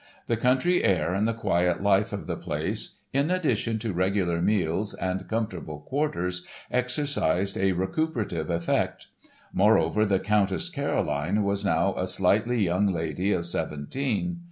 [0.25, 4.95] The country air and the quiet life of the place in addition to regular meals
[4.95, 9.09] and comfortable quarters exercised a recuperative effect.
[9.53, 14.39] Moreover, the Countess Caroline was now a sightly young lady of seventeen.